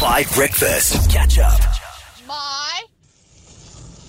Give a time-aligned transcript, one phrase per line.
[0.00, 1.10] 5 Breakfast.
[1.10, 1.58] Catch up.
[2.26, 2.82] My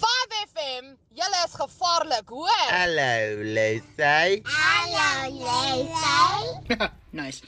[0.01, 2.49] 5FM, julle is gevaarlik, hoor.
[2.69, 4.43] Hallo, Lucy.
[7.11, 7.41] Nice.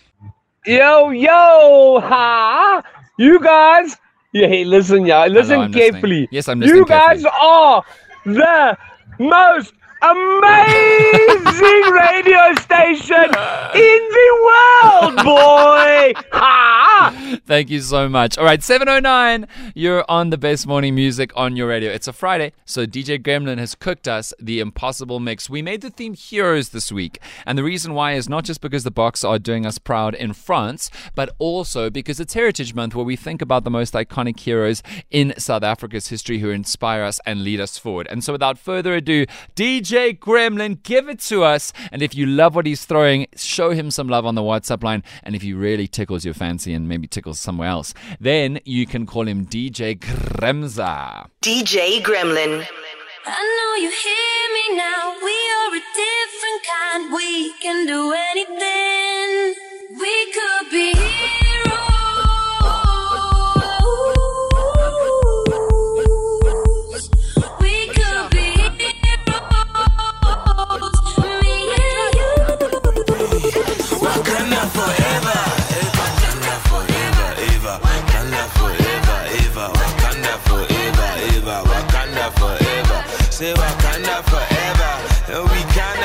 [0.66, 2.82] Yo, yo, ha!
[3.18, 3.98] You guys,
[4.34, 5.92] yeah, hey, listen, yeah, listen I'm listening.
[5.92, 6.28] carefully.
[6.32, 7.42] Yes, I'm listening You guys carefully.
[7.42, 7.84] are
[8.26, 8.78] the
[9.20, 13.26] most amazing radio station
[13.76, 16.14] in the world, boy!
[16.32, 17.40] Ha!
[17.46, 18.38] Thank you so much.
[18.38, 21.92] All right, 709, you're on the best morning music on your radio.
[21.92, 25.50] It's a Friday, so DJ Gremlin has cooked us the impossible mix.
[25.50, 28.84] We made the theme Heroes this week, and the reason why is not just because
[28.84, 33.06] the Boks are doing us proud in France, but also because it's Heritage Month where
[33.06, 34.82] we think about the most iconic heroes
[35.12, 38.08] in South Africa's history who inspire us and lead us forward.
[38.10, 39.26] And so without further ado,
[39.92, 41.74] DJ Gremlin, give it to us.
[41.92, 45.04] And if you love what he's throwing, show him some love on the WhatsApp line.
[45.22, 49.06] And if he really tickles your fancy and maybe tickles somewhere else, then you can
[49.06, 51.28] call him DJ Gremza.
[51.42, 52.66] DJ Gremlin.
[53.26, 55.14] I know you hear me now.
[55.22, 57.14] We are a different kind.
[57.14, 58.81] We can do anything.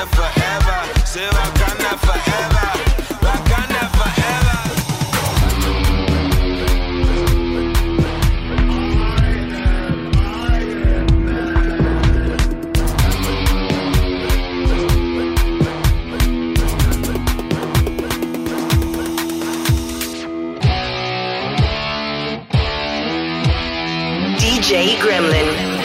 [0.05, 0.79] Forever.
[1.33, 2.67] Wakanda forever,
[3.97, 4.47] forever.
[24.39, 25.76] DJ Gremlin.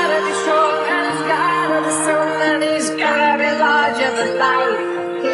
[0.00, 4.80] Gotta be strong and he's gotta be strong and he's gotta be larger than life,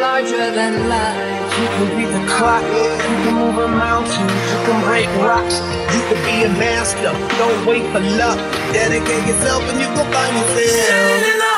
[0.03, 1.19] larger than life.
[1.59, 5.57] You can beat the clock, you can move a mountain, you can break rocks,
[5.95, 7.11] you can be a master.
[7.39, 8.39] Don't wait for luck.
[8.73, 11.56] Dedicate yourself and you can find yourself.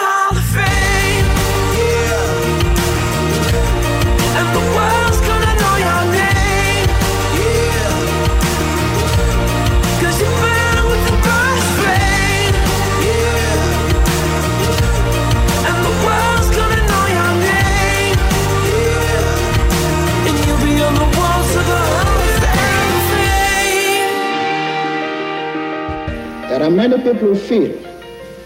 [26.59, 27.72] There are many people who feel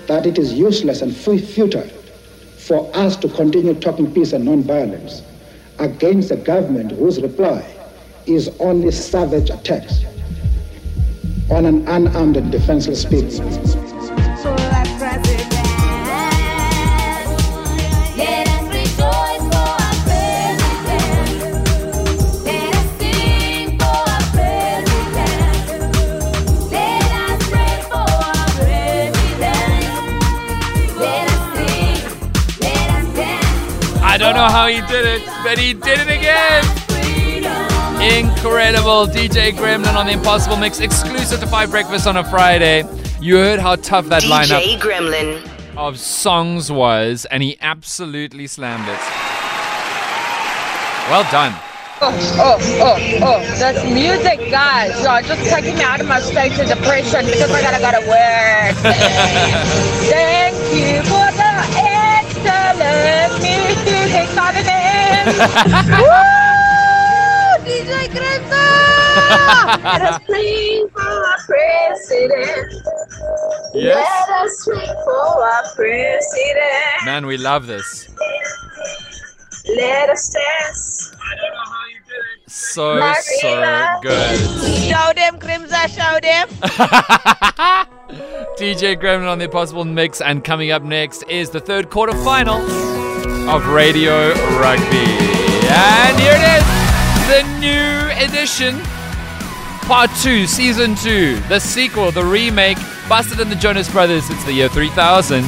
[0.06, 1.90] that it is useless and futile
[2.60, 5.24] for us to continue talking peace and non-violence
[5.80, 7.66] against a government whose reply
[8.28, 10.06] is only savage attacks
[11.50, 13.83] on an unarmed and defenseless people.
[34.44, 36.64] Know how he did it, but he did it again.
[38.02, 39.08] Incredible.
[39.08, 42.84] DJ Gremlin on the Impossible Mix, exclusive to 5 Breakfast on a Friday.
[43.22, 45.78] You heard how tough that lineup DJ Gremlin.
[45.78, 49.00] of songs was, and he absolutely slammed it.
[51.10, 51.56] Well done.
[52.02, 54.94] Oh, oh, oh, oh, that's music, guys.
[55.02, 58.08] So just taking me out of my state of depression because I gotta go to
[58.10, 58.76] work.
[60.12, 65.24] Thank you for the excellent music, Saturday.
[66.00, 66.44] Woo!
[67.66, 68.66] DJ Greta!
[69.84, 72.74] Let us sing for our president.
[73.74, 74.28] Yes.
[74.30, 77.06] Let us sing for our president.
[77.06, 78.10] Man, we love this.
[79.76, 81.16] Let us dance.
[82.48, 84.40] So, so good.
[84.40, 86.50] Show them, Crimson, show them.
[88.58, 92.60] DJ Gremlin on the Impossible Mix, and coming up next is the third quarter final
[93.48, 95.06] of Radio Rugby.
[95.70, 96.64] And here it is,
[97.28, 98.80] the new edition,
[99.86, 102.78] part two, season two, the sequel, the remake,
[103.10, 104.30] Busted and the Jonas Brothers.
[104.30, 105.44] It's the year 3000.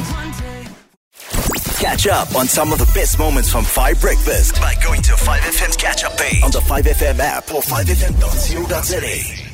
[1.78, 5.76] Catch up on some of the best moments from 5 Breakfast by going to 5FM's
[5.76, 9.45] catch up page on the 5FM app or 5FM.co.za.